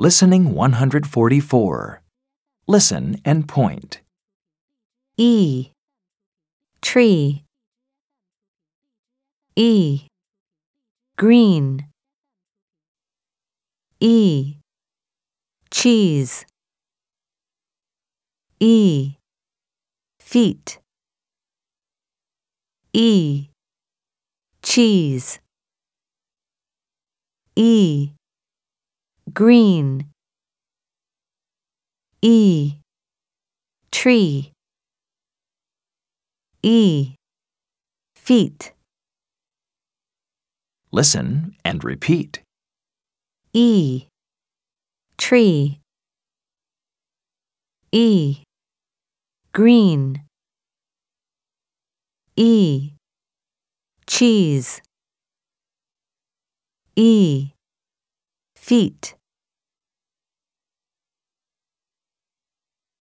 [0.00, 2.02] Listening 144.
[2.68, 4.00] Listen and point.
[5.16, 5.72] E.
[6.80, 7.42] Tree.
[9.56, 10.02] E.
[11.16, 11.88] Green.
[13.98, 14.58] E.
[15.72, 16.46] Cheese.
[18.60, 19.16] E.
[20.20, 20.78] Feet.
[22.92, 23.48] E.
[24.62, 25.40] Cheese.
[27.56, 28.12] E.
[29.38, 30.10] Green.
[32.20, 32.74] E.
[33.92, 34.50] Tree.
[36.60, 37.14] E.
[38.16, 38.72] Feet.
[40.90, 42.40] Listen and repeat.
[43.52, 44.06] E.
[45.16, 45.78] Tree.
[47.92, 48.42] E.
[49.52, 50.20] Green.
[52.34, 52.90] E.
[54.04, 54.82] Cheese.
[56.96, 57.52] E.
[58.56, 59.17] Feet.